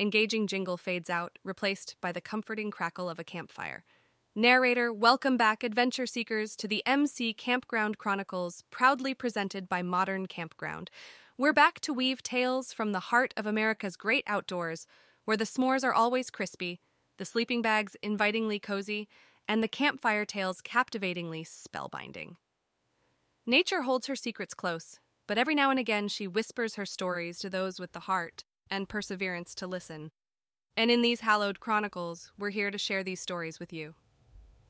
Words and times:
engaging 0.00 0.46
jingle 0.46 0.78
fades 0.78 1.10
out, 1.10 1.38
replaced 1.44 1.94
by 2.00 2.10
the 2.10 2.22
comforting 2.22 2.70
crackle 2.70 3.10
of 3.10 3.18
a 3.18 3.24
campfire. 3.24 3.84
Narrator, 4.34 4.90
welcome 4.90 5.36
back, 5.36 5.62
adventure 5.62 6.06
seekers, 6.06 6.56
to 6.56 6.66
the 6.66 6.82
MC 6.86 7.34
Campground 7.34 7.98
Chronicles, 7.98 8.64
proudly 8.70 9.12
presented 9.12 9.68
by 9.68 9.82
Modern 9.82 10.26
Campground. 10.26 10.90
We're 11.36 11.52
back 11.52 11.80
to 11.80 11.92
weave 11.92 12.22
tales 12.22 12.72
from 12.72 12.92
the 12.92 13.00
heart 13.00 13.34
of 13.36 13.44
America's 13.44 13.96
great 13.96 14.24
outdoors, 14.26 14.86
where 15.26 15.36
the 15.36 15.44
s'mores 15.44 15.84
are 15.84 15.92
always 15.92 16.30
crispy, 16.30 16.80
the 17.18 17.26
sleeping 17.26 17.60
bags 17.60 17.94
invitingly 18.02 18.58
cozy, 18.58 19.06
and 19.46 19.62
the 19.62 19.68
campfire 19.68 20.24
tales 20.24 20.62
captivatingly 20.62 21.44
spellbinding. 21.44 22.36
Nature 23.44 23.82
holds 23.82 24.06
her 24.06 24.16
secrets 24.16 24.54
close, 24.54 24.98
but 25.26 25.36
every 25.36 25.54
now 25.54 25.70
and 25.70 25.78
again 25.78 26.08
she 26.08 26.26
whispers 26.26 26.76
her 26.76 26.86
stories 26.86 27.38
to 27.40 27.50
those 27.50 27.78
with 27.78 27.92
the 27.92 28.00
heart 28.00 28.44
and 28.70 28.88
perseverance 28.88 29.54
to 29.56 29.66
listen. 29.66 30.10
And 30.76 30.90
in 30.90 31.02
these 31.02 31.20
hallowed 31.20 31.60
chronicles, 31.60 32.32
we're 32.38 32.50
here 32.50 32.70
to 32.70 32.78
share 32.78 33.02
these 33.02 33.20
stories 33.20 33.58
with 33.58 33.72
you. 33.72 33.94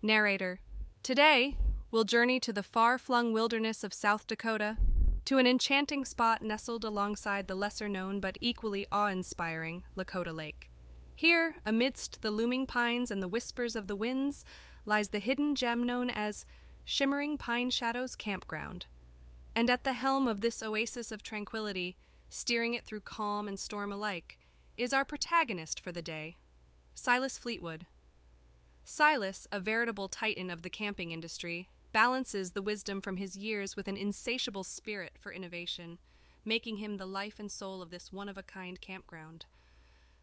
Narrator 0.03 0.61
Today, 1.03 1.57
we'll 1.91 2.05
journey 2.05 2.41
to 2.41 2.53
the 2.53 2.63
far 2.63 2.99
flung 2.99 3.33
wilderness 3.33 3.85
of 3.85 3.95
South 3.95 4.27
Dakota, 4.27 4.77
to 5.25 5.39
an 5.39 5.47
enchanting 5.47 6.05
spot 6.05 6.43
nestled 6.43 6.85
alongside 6.85 7.47
the 7.47 7.55
lesser 7.55 7.89
known 7.89 8.21
but 8.21 8.39
equally 8.41 8.87
awe 8.91 9.09
inspiring 9.09 9.85
Lakota 9.97 10.35
Lake. 10.35 10.71
Here, 11.15 11.57
amidst 11.67 12.23
the 12.23 12.31
looming 12.31 12.67
pines 12.67 13.11
and 13.11 13.23
the 13.23 13.29
whispers 13.29 13.77
of 13.77 13.87
the 13.87 13.97
winds, 13.97 14.45
lies 14.87 15.11
the 15.11 15.19
hidden 15.19 15.55
gem 15.55 15.85
known 15.85 16.11
as 16.11 16.47
Shimmering 16.85 17.37
Pine 17.37 17.71
Shadows 17.71 18.17
Campground. 18.17 18.87
And 19.55 19.69
at 19.69 19.85
the 19.85 19.93
helm 19.93 20.27
of 20.27 20.41
this 20.41 20.63
oasis 20.63 21.13
of 21.13 21.23
tranquility, 21.23 21.97
steering 22.31 22.75
it 22.75 22.85
through 22.85 23.01
calm 23.01 23.47
and 23.49 23.59
storm 23.59 23.93
alike, 23.93 24.39
is 24.77 24.93
our 24.93 25.05
protagonist 25.05 25.81
for 25.81 25.93
the 25.93 26.01
day, 26.01 26.37
Silas 26.95 27.37
Fleetwood. 27.37 27.87
Silas, 28.85 29.47
a 29.53 29.61
veritable 29.61 30.09
titan 30.09 30.49
of 30.49 30.63
the 30.63 30.71
camping 30.71 31.11
industry, 31.11 31.69
balances 31.93 32.53
the 32.53 32.63
wisdom 32.63 33.01
from 33.01 33.17
his 33.17 33.37
years 33.37 33.77
with 33.77 33.89
an 33.89 33.97
insatiable 33.97 34.65
spirit 34.65 35.13
for 35.19 35.33
innovation, 35.33 35.99
making 36.45 36.77
him 36.77 36.97
the 36.97 37.07
life 37.07 37.39
and 37.39 37.51
soul 37.51 37.83
of 37.83 37.91
this 37.91 38.13
one 38.13 38.29
of 38.29 38.39
a 38.39 38.43
kind 38.43 38.81
campground. 38.81 39.47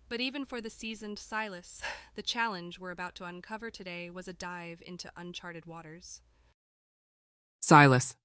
But 0.10 0.22
even 0.22 0.45
for 0.45 0.62
the 0.62 0.70
seasoned 0.70 1.20
Silas, 1.20 1.82
the 2.16 2.22
challenge 2.22 2.80
we're 2.80 2.92
about 2.92 3.16
to 3.16 3.26
uncover 3.26 3.70
today 3.70 4.10
was 4.10 4.28
a 4.28 4.34
dive 4.34 4.82
into 4.86 5.12
uncharted 5.17 5.66
waters. 5.66 6.22
Silas. 7.60 8.16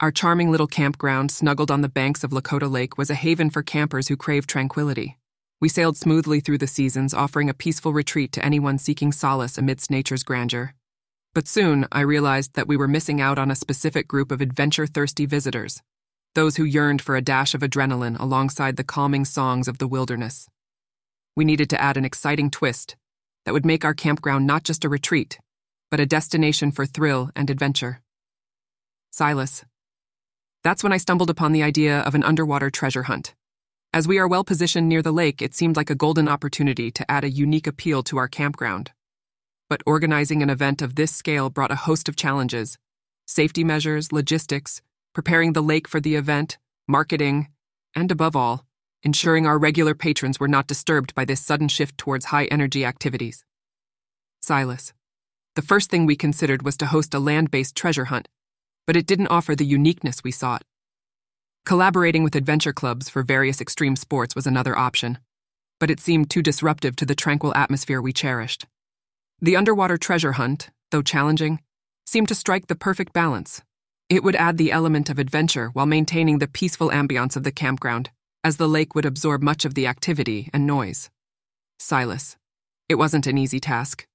Our 0.00 0.12
charming 0.12 0.52
little 0.52 0.68
campground, 0.68 1.32
snuggled 1.32 1.72
on 1.72 1.80
the 1.80 1.88
banks 1.88 2.22
of 2.22 2.30
Lakota 2.30 2.70
Lake, 2.70 2.96
was 2.96 3.10
a 3.10 3.16
haven 3.16 3.50
for 3.50 3.64
campers 3.64 4.06
who 4.06 4.16
craved 4.16 4.48
tranquility. 4.48 5.18
We 5.60 5.68
sailed 5.68 5.96
smoothly 5.96 6.38
through 6.38 6.58
the 6.58 6.68
seasons, 6.68 7.12
offering 7.12 7.50
a 7.50 7.54
peaceful 7.54 7.92
retreat 7.92 8.30
to 8.32 8.44
anyone 8.44 8.78
seeking 8.78 9.10
solace 9.10 9.58
amidst 9.58 9.90
nature's 9.90 10.22
grandeur. 10.22 10.74
But 11.34 11.48
soon, 11.48 11.84
I 11.90 12.02
realized 12.02 12.54
that 12.54 12.68
we 12.68 12.76
were 12.76 12.86
missing 12.86 13.20
out 13.20 13.38
on 13.38 13.50
a 13.50 13.56
specific 13.56 14.06
group 14.06 14.30
of 14.30 14.40
adventure 14.40 14.86
thirsty 14.86 15.26
visitors 15.26 15.82
those 16.34 16.56
who 16.56 16.62
yearned 16.62 17.02
for 17.02 17.16
a 17.16 17.22
dash 17.22 17.52
of 17.52 17.62
adrenaline 17.62 18.16
alongside 18.20 18.76
the 18.76 18.84
calming 18.84 19.24
songs 19.24 19.66
of 19.66 19.78
the 19.78 19.88
wilderness. 19.88 20.46
We 21.34 21.44
needed 21.44 21.68
to 21.70 21.80
add 21.80 21.96
an 21.96 22.04
exciting 22.04 22.50
twist 22.50 22.94
that 23.44 23.52
would 23.52 23.66
make 23.66 23.84
our 23.84 23.94
campground 23.94 24.46
not 24.46 24.62
just 24.62 24.84
a 24.84 24.88
retreat, 24.88 25.40
but 25.90 25.98
a 25.98 26.06
destination 26.06 26.70
for 26.70 26.86
thrill 26.86 27.32
and 27.34 27.50
adventure. 27.50 28.02
Silas. 29.10 29.64
That's 30.64 30.82
when 30.82 30.92
I 30.92 30.96
stumbled 30.96 31.30
upon 31.30 31.52
the 31.52 31.62
idea 31.62 32.00
of 32.00 32.14
an 32.14 32.24
underwater 32.24 32.70
treasure 32.70 33.04
hunt. 33.04 33.34
As 33.92 34.08
we 34.08 34.18
are 34.18 34.28
well 34.28 34.44
positioned 34.44 34.88
near 34.88 35.02
the 35.02 35.12
lake, 35.12 35.40
it 35.40 35.54
seemed 35.54 35.76
like 35.76 35.88
a 35.88 35.94
golden 35.94 36.28
opportunity 36.28 36.90
to 36.90 37.10
add 37.10 37.24
a 37.24 37.30
unique 37.30 37.66
appeal 37.66 38.02
to 38.04 38.18
our 38.18 38.28
campground. 38.28 38.90
But 39.70 39.82
organizing 39.86 40.42
an 40.42 40.50
event 40.50 40.82
of 40.82 40.94
this 40.94 41.14
scale 41.14 41.48
brought 41.48 41.70
a 41.70 41.76
host 41.86 42.08
of 42.08 42.16
challenges 42.16 42.78
safety 43.26 43.62
measures, 43.62 44.10
logistics, 44.10 44.80
preparing 45.12 45.52
the 45.52 45.62
lake 45.62 45.86
for 45.86 46.00
the 46.00 46.14
event, 46.14 46.56
marketing, 46.86 47.48
and 47.94 48.10
above 48.10 48.34
all, 48.34 48.64
ensuring 49.02 49.46
our 49.46 49.58
regular 49.58 49.94
patrons 49.94 50.40
were 50.40 50.48
not 50.48 50.66
disturbed 50.66 51.14
by 51.14 51.24
this 51.24 51.40
sudden 51.40 51.68
shift 51.68 51.98
towards 51.98 52.26
high 52.26 52.46
energy 52.46 52.84
activities. 52.84 53.44
Silas. 54.40 54.94
The 55.56 55.62
first 55.62 55.90
thing 55.90 56.06
we 56.06 56.16
considered 56.16 56.62
was 56.62 56.76
to 56.78 56.86
host 56.86 57.12
a 57.14 57.18
land 57.18 57.50
based 57.50 57.76
treasure 57.76 58.06
hunt, 58.06 58.28
but 58.88 58.96
it 58.96 59.06
didn't 59.06 59.26
offer 59.26 59.54
the 59.54 59.66
uniqueness 59.66 60.24
we 60.24 60.30
sought. 60.30 60.62
Collaborating 61.66 62.22
with 62.22 62.34
adventure 62.34 62.72
clubs 62.72 63.10
for 63.10 63.22
various 63.22 63.60
extreme 63.60 63.94
sports 63.96 64.34
was 64.34 64.46
another 64.46 64.78
option, 64.78 65.18
but 65.78 65.90
it 65.90 66.00
seemed 66.00 66.30
too 66.30 66.40
disruptive 66.40 66.96
to 66.96 67.04
the 67.04 67.14
tranquil 67.14 67.54
atmosphere 67.54 68.00
we 68.00 68.14
cherished. 68.14 68.64
The 69.42 69.56
underwater 69.56 69.98
treasure 69.98 70.32
hunt, 70.32 70.70
though 70.90 71.02
challenging, 71.02 71.60
seemed 72.06 72.28
to 72.28 72.34
strike 72.34 72.68
the 72.68 72.74
perfect 72.74 73.12
balance. 73.12 73.60
It 74.08 74.24
would 74.24 74.36
add 74.36 74.56
the 74.56 74.72
element 74.72 75.10
of 75.10 75.18
adventure 75.18 75.68
while 75.74 75.84
maintaining 75.84 76.38
the 76.38 76.48
peaceful 76.48 76.88
ambiance 76.88 77.36
of 77.36 77.42
the 77.42 77.52
campground, 77.52 78.08
as 78.42 78.56
the 78.56 78.66
lake 78.66 78.94
would 78.94 79.04
absorb 79.04 79.42
much 79.42 79.66
of 79.66 79.74
the 79.74 79.86
activity 79.86 80.48
and 80.54 80.66
noise. 80.66 81.10
Silas. 81.78 82.38
It 82.88 82.94
wasn't 82.94 83.26
an 83.26 83.36
easy 83.36 83.60
task. 83.60 84.06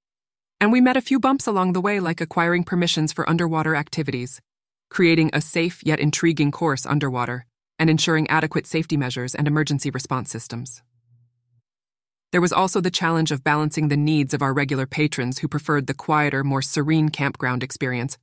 And 0.60 0.72
we 0.72 0.80
met 0.80 0.96
a 0.96 1.00
few 1.00 1.20
bumps 1.20 1.46
along 1.46 1.74
the 1.74 1.80
way, 1.80 2.00
like 2.00 2.20
acquiring 2.20 2.64
permissions 2.64 3.12
for 3.12 3.28
underwater 3.30 3.76
activities, 3.76 4.40
creating 4.94 5.28
a 5.32 5.40
safe 5.40 5.82
yet 5.84 5.98
intriguing 5.98 6.52
course 6.52 6.86
underwater, 6.86 7.44
and 7.80 7.90
ensuring 7.90 8.30
adequate 8.30 8.64
safety 8.64 8.96
measures 8.96 9.34
and 9.34 9.48
emergency 9.48 9.90
response 9.90 10.30
systems. 10.30 10.82
There 12.30 12.40
was 12.40 12.52
also 12.52 12.80
the 12.80 12.92
challenge 12.92 13.32
of 13.32 13.42
balancing 13.42 13.88
the 13.88 13.96
needs 13.96 14.32
of 14.32 14.40
our 14.40 14.54
regular 14.54 14.86
patrons 14.86 15.40
who 15.40 15.48
preferred 15.48 15.88
the 15.88 15.94
quieter, 15.94 16.44
more 16.44 16.62
serene 16.62 17.08
campground 17.08 17.64
experience. 17.64 18.18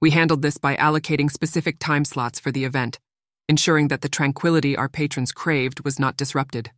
We 0.00 0.10
handled 0.10 0.42
this 0.42 0.58
by 0.58 0.74
allocating 0.74 1.30
specific 1.30 1.78
time 1.78 2.04
slots 2.04 2.40
for 2.40 2.50
the 2.50 2.64
event, 2.64 2.98
ensuring 3.48 3.86
that 3.86 4.00
the 4.00 4.08
tranquility 4.08 4.76
our 4.76 4.88
patrons 4.88 5.30
craved 5.30 5.84
was 5.84 6.00
not 6.00 6.16
disrupted. 6.16 6.72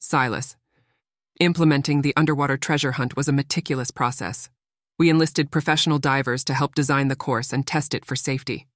Silas. 0.00 0.56
Implementing 1.38 2.02
the 2.02 2.14
underwater 2.16 2.56
treasure 2.56 2.92
hunt 2.92 3.16
was 3.16 3.28
a 3.28 3.32
meticulous 3.40 3.92
process. 3.92 4.50
We 5.02 5.10
enlisted 5.10 5.50
professional 5.50 5.98
divers 5.98 6.44
to 6.44 6.54
help 6.54 6.76
design 6.76 7.08
the 7.08 7.16
course 7.16 7.52
and 7.52 7.66
test 7.66 7.92
it 7.92 8.04
for 8.04 8.14
safety. 8.14 8.68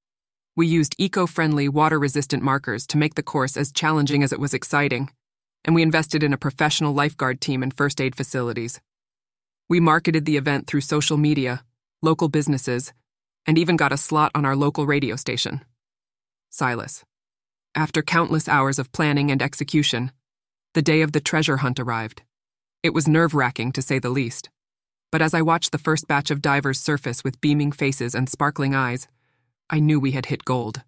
We 0.57 0.67
used 0.67 0.97
eco 0.99 1.25
friendly, 1.25 1.69
water 1.69 2.01
resistant 2.01 2.43
markers 2.43 2.85
to 2.89 2.99
make 2.99 3.15
the 3.15 3.23
course 3.23 3.57
as 3.57 3.71
challenging 3.71 4.25
as 4.25 4.33
it 4.33 4.41
was 4.41 4.53
exciting, 4.53 5.13
and 5.65 5.73
we 5.73 5.83
invested 5.83 6.25
in 6.25 6.33
a 6.33 6.37
professional 6.37 6.93
lifeguard 6.93 7.41
team 7.41 7.63
and 7.63 7.73
first 7.73 8.01
aid 8.01 8.17
facilities. 8.17 8.81
We 9.69 9.79
marketed 9.79 10.25
the 10.25 10.37
event 10.37 10.67
through 10.67 10.81
social 10.81 11.17
media, 11.17 11.63
local 12.03 12.29
businesses, 12.29 12.93
and 13.47 13.57
even 13.57 13.77
got 13.77 13.93
a 13.93 13.97
slot 13.97 14.33
on 14.35 14.45
our 14.45 14.57
local 14.57 14.85
radio 14.85 15.15
station. 15.15 15.65
Silas. 16.51 17.05
After 17.77 18.03
countless 18.03 18.49
hours 18.49 18.81
of 18.81 18.91
planning 18.91 19.31
and 19.31 19.41
execution, 19.41 20.11
the 20.75 20.83
day 20.83 21.03
of 21.03 21.13
the 21.13 21.21
treasure 21.21 21.59
hunt 21.59 21.79
arrived. 21.79 22.23
It 22.83 22.93
was 22.93 23.07
nerve 23.07 23.33
wracking, 23.33 23.71
to 23.71 23.81
say 23.81 24.01
the 24.01 24.11
least. 24.11 24.51
But 25.17 25.23
as 25.23 25.33
I 25.33 25.41
watched 25.41 25.73
the 25.73 25.79
first 25.79 26.07
batch 26.07 26.31
of 26.31 26.43
divers 26.43 26.79
surface 26.79 27.25
with 27.25 27.41
beaming 27.41 27.73
faces 27.73 28.15
and 28.15 28.29
sparkling 28.29 28.75
eyes, 28.75 29.09
I 29.71 29.81
knew 29.81 29.99
we 29.99 30.11
had 30.11 30.27
hit 30.27 30.45
gold. 30.45 30.83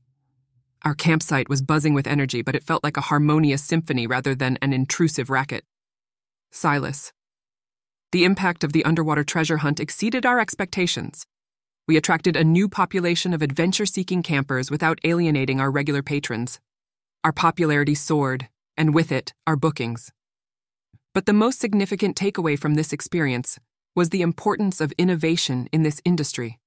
Our 0.85 0.95
campsite 0.95 1.49
was 1.49 1.63
buzzing 1.63 1.95
with 1.95 2.07
energy, 2.07 2.43
but 2.43 2.55
it 2.55 2.63
felt 2.63 2.85
like 2.85 2.99
a 2.99 3.09
harmonious 3.09 3.65
symphony 3.65 4.07
rather 4.07 4.35
than 4.35 4.59
an 4.61 4.75
intrusive 4.75 5.31
racket. 5.31 5.65
Silas. 6.51 7.11
The 8.13 8.27
impact 8.27 8.65
of 8.65 8.75
the 8.75 8.85
underwater 8.85 9.25
treasure 9.25 9.57
hunt 9.57 9.81
exceeded 9.81 10.27
our 10.27 10.41
expectations. 10.41 11.25
We 11.87 11.97
attracted 11.97 12.37
a 12.37 12.45
new 12.45 12.69
population 12.69 13.33
of 13.33 13.41
adventure 13.41 13.87
seeking 13.87 14.23
campers 14.23 14.71
without 14.71 14.99
alienating 15.05 15.59
our 15.59 15.71
regular 15.71 16.03
patrons. 16.03 16.61
Our 17.25 17.33
popularity 17.33 17.95
soared, 17.95 18.51
and 18.77 18.95
with 18.95 19.11
it, 19.11 19.33
our 19.47 19.57
bookings. 19.57 20.13
But 21.15 21.25
the 21.25 21.33
most 21.33 21.61
significant 21.61 22.15
takeaway 22.15 22.59
from 22.59 22.75
this 22.75 22.93
experience 22.93 23.59
was 23.99 24.11
the 24.11 24.23
importance 24.23 24.81
of 24.81 24.93
innovation 24.97 25.69
in 25.73 25.83
this 25.83 26.01
industry. 26.05 26.61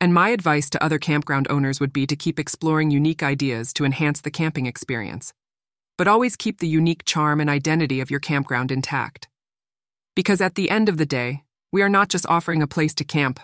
And 0.00 0.14
my 0.14 0.30
advice 0.30 0.70
to 0.70 0.82
other 0.82 0.98
campground 0.98 1.46
owners 1.50 1.78
would 1.78 1.92
be 1.92 2.06
to 2.06 2.16
keep 2.16 2.38
exploring 2.38 2.90
unique 2.90 3.22
ideas 3.22 3.74
to 3.74 3.84
enhance 3.84 4.22
the 4.22 4.30
camping 4.30 4.64
experience. 4.64 5.34
But 5.98 6.08
always 6.08 6.36
keep 6.36 6.58
the 6.58 6.66
unique 6.66 7.04
charm 7.04 7.38
and 7.38 7.50
identity 7.50 8.00
of 8.00 8.10
your 8.10 8.20
campground 8.20 8.72
intact. 8.72 9.28
Because 10.16 10.40
at 10.40 10.54
the 10.54 10.70
end 10.70 10.88
of 10.88 10.96
the 10.96 11.04
day, 11.04 11.42
we 11.70 11.82
are 11.82 11.90
not 11.90 12.08
just 12.08 12.24
offering 12.26 12.62
a 12.62 12.66
place 12.66 12.94
to 12.94 13.04
camp, 13.04 13.40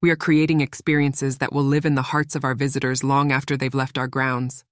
we 0.00 0.08
are 0.08 0.16
creating 0.16 0.62
experiences 0.62 1.38
that 1.38 1.52
will 1.52 1.64
live 1.74 1.84
in 1.84 1.94
the 1.94 2.08
hearts 2.10 2.34
of 2.34 2.42
our 2.42 2.54
visitors 2.54 3.04
long 3.04 3.30
after 3.30 3.54
they've 3.54 3.74
left 3.74 3.98
our 3.98 4.08
grounds. 4.08 4.64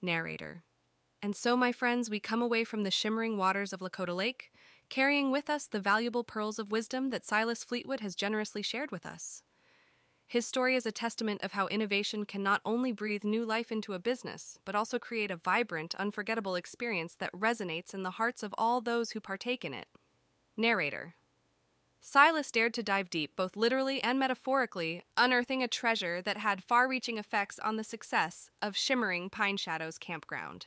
Narrator. 0.00 0.62
And 1.20 1.36
so, 1.36 1.58
my 1.58 1.72
friends, 1.72 2.08
we 2.08 2.20
come 2.20 2.40
away 2.40 2.64
from 2.64 2.84
the 2.84 2.90
shimmering 2.90 3.36
waters 3.36 3.74
of 3.74 3.80
Lakota 3.80 4.16
Lake, 4.16 4.50
carrying 4.92 5.30
with 5.30 5.48
us 5.48 5.66
the 5.66 5.80
valuable 5.80 6.22
pearls 6.22 6.58
of 6.58 6.70
wisdom 6.70 7.08
that 7.08 7.24
Silas 7.24 7.64
Fleetwood 7.64 8.00
has 8.00 8.14
generously 8.14 8.60
shared 8.60 8.90
with 8.90 9.06
us. 9.06 9.42
His 10.26 10.44
story 10.44 10.76
is 10.76 10.84
a 10.84 10.92
testament 10.92 11.42
of 11.42 11.52
how 11.52 11.66
innovation 11.68 12.26
can 12.26 12.42
not 12.42 12.60
only 12.66 12.92
breathe 12.92 13.24
new 13.24 13.46
life 13.46 13.72
into 13.72 13.94
a 13.94 13.98
business, 13.98 14.58
but 14.66 14.74
also 14.74 14.98
create 14.98 15.30
a 15.30 15.36
vibrant, 15.36 15.94
unforgettable 15.94 16.56
experience 16.56 17.14
that 17.14 17.32
resonates 17.32 17.94
in 17.94 18.02
the 18.02 18.18
hearts 18.20 18.42
of 18.42 18.54
all 18.58 18.82
those 18.82 19.12
who 19.12 19.20
partake 19.20 19.64
in 19.64 19.72
it. 19.72 19.88
Narrator 20.58 21.14
Silas 22.02 22.50
dared 22.50 22.74
to 22.74 22.82
dive 22.82 23.08
deep, 23.08 23.34
both 23.34 23.56
literally 23.56 24.02
and 24.02 24.18
metaphorically, 24.18 25.04
unearthing 25.16 25.62
a 25.62 25.68
treasure 25.68 26.20
that 26.20 26.36
had 26.36 26.62
far 26.62 26.86
reaching 26.86 27.16
effects 27.16 27.58
on 27.60 27.76
the 27.76 27.84
success 27.84 28.50
of 28.60 28.76
Shimmering 28.76 29.30
Pine 29.30 29.56
Shadows 29.56 29.96
Campground. 29.96 30.66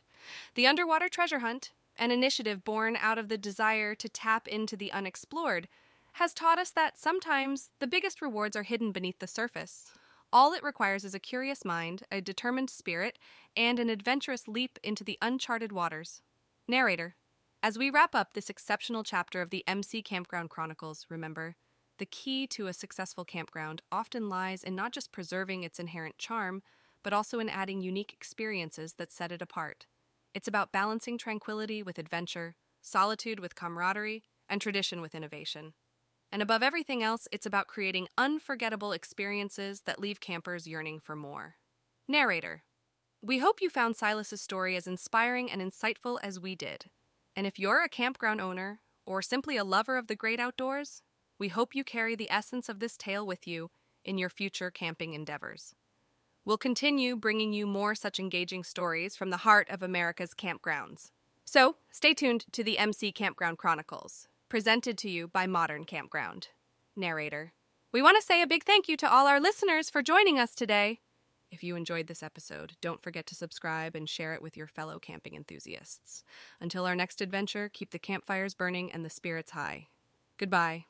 The 0.55 0.65
underwater 0.65 1.09
treasure 1.09 1.39
hunt, 1.39 1.73
an 1.97 2.11
initiative 2.11 2.63
born 2.63 2.97
out 2.99 3.17
of 3.17 3.29
the 3.29 3.37
desire 3.37 3.95
to 3.95 4.09
tap 4.09 4.47
into 4.47 4.75
the 4.75 4.91
unexplored, 4.91 5.67
has 6.13 6.33
taught 6.33 6.59
us 6.59 6.71
that 6.71 6.97
sometimes 6.97 7.71
the 7.79 7.87
biggest 7.87 8.21
rewards 8.21 8.55
are 8.55 8.63
hidden 8.63 8.91
beneath 8.91 9.19
the 9.19 9.27
surface. 9.27 9.91
All 10.31 10.53
it 10.53 10.63
requires 10.63 11.03
is 11.03 11.13
a 11.13 11.19
curious 11.19 11.63
mind, 11.63 12.03
a 12.11 12.21
determined 12.21 12.69
spirit, 12.69 13.19
and 13.55 13.79
an 13.79 13.89
adventurous 13.89 14.47
leap 14.47 14.79
into 14.83 15.03
the 15.03 15.17
uncharted 15.21 15.71
waters. 15.71 16.21
Narrator. 16.67 17.15
As 17.61 17.77
we 17.77 17.89
wrap 17.89 18.13
up 18.13 18.33
this 18.33 18.49
exceptional 18.49 19.03
chapter 19.03 19.41
of 19.41 19.49
the 19.49 19.63
MC 19.67 20.01
Campground 20.01 20.49
Chronicles, 20.49 21.05
remember, 21.09 21.55
the 21.97 22.05
key 22.05 22.45
to 22.47 22.67
a 22.67 22.73
successful 22.73 23.23
campground 23.23 23.81
often 23.91 24.27
lies 24.29 24.63
in 24.63 24.75
not 24.75 24.91
just 24.91 25.11
preserving 25.11 25.63
its 25.63 25.79
inherent 25.79 26.17
charm, 26.17 26.61
but 27.03 27.13
also 27.13 27.39
in 27.39 27.49
adding 27.49 27.81
unique 27.81 28.13
experiences 28.13 28.93
that 28.93 29.11
set 29.11 29.31
it 29.31 29.41
apart. 29.41 29.85
It's 30.35 30.49
about 30.49 30.73
balancing 30.73 31.17
tranquility 31.17 31.81
with 31.81 31.97
adventure, 31.97 32.57
solitude 32.81 33.39
with 33.39 33.55
camaraderie, 33.55 34.25
and 34.49 34.59
tradition 34.59 34.99
with 34.99 35.15
innovation. 35.15 35.73
And 36.29 36.41
above 36.41 36.61
everything 36.61 37.01
else, 37.01 37.25
it's 37.31 37.45
about 37.45 37.67
creating 37.67 38.09
unforgettable 38.17 38.91
experiences 38.91 39.83
that 39.85 40.01
leave 40.01 40.19
campers 40.19 40.67
yearning 40.67 40.99
for 40.99 41.15
more. 41.15 41.55
Narrator 42.05 42.63
We 43.21 43.39
hope 43.39 43.61
you 43.61 43.69
found 43.69 43.95
Silas's 43.95 44.41
story 44.41 44.75
as 44.75 44.87
inspiring 44.87 45.49
and 45.49 45.61
insightful 45.61 46.19
as 46.21 46.37
we 46.37 46.53
did. 46.53 46.87
And 47.33 47.47
if 47.47 47.57
you're 47.57 47.81
a 47.81 47.87
campground 47.87 48.41
owner, 48.41 48.81
or 49.05 49.21
simply 49.21 49.55
a 49.55 49.63
lover 49.63 49.95
of 49.95 50.07
the 50.07 50.17
great 50.17 50.41
outdoors, 50.41 51.01
we 51.39 51.47
hope 51.47 51.73
you 51.73 51.85
carry 51.85 52.13
the 52.13 52.29
essence 52.29 52.67
of 52.67 52.81
this 52.81 52.97
tale 52.97 53.25
with 53.25 53.47
you 53.47 53.71
in 54.03 54.17
your 54.17 54.29
future 54.29 54.69
camping 54.69 55.13
endeavors. 55.13 55.75
We'll 56.45 56.57
continue 56.57 57.15
bringing 57.15 57.53
you 57.53 57.65
more 57.65 57.95
such 57.95 58.19
engaging 58.19 58.63
stories 58.63 59.15
from 59.15 59.31
the 59.31 59.37
heart 59.37 59.67
of 59.69 59.81
America's 59.81 60.33
campgrounds. 60.33 61.11
So, 61.43 61.75
stay 61.91 62.13
tuned 62.13 62.45
to 62.51 62.63
the 62.63 62.77
MC 62.77 63.11
Campground 63.11 63.57
Chronicles 63.57 64.27
presented 64.47 64.97
to 64.99 65.09
you 65.09 65.27
by 65.27 65.47
Modern 65.47 65.83
Campground. 65.83 66.49
Narrator. 66.95 67.51
We 67.91 68.01
want 68.01 68.15
to 68.17 68.25
say 68.25 68.41
a 68.41 68.47
big 68.47 68.63
thank 68.63 68.87
you 68.87 68.95
to 68.97 69.11
all 69.11 69.27
our 69.27 69.39
listeners 69.39 69.89
for 69.89 70.01
joining 70.01 70.39
us 70.39 70.53
today. 70.55 70.99
If 71.51 71.63
you 71.63 71.75
enjoyed 71.75 72.07
this 72.07 72.23
episode, 72.23 72.73
don't 72.81 73.01
forget 73.01 73.25
to 73.27 73.35
subscribe 73.35 73.95
and 73.95 74.09
share 74.09 74.33
it 74.33 74.41
with 74.41 74.57
your 74.57 74.67
fellow 74.67 74.99
camping 74.99 75.35
enthusiasts. 75.35 76.23
Until 76.59 76.85
our 76.85 76.95
next 76.95 77.21
adventure, 77.21 77.69
keep 77.69 77.91
the 77.91 77.99
campfires 77.99 78.53
burning 78.53 78.91
and 78.91 79.03
the 79.03 79.09
spirits 79.09 79.51
high. 79.51 79.87
Goodbye. 80.37 80.85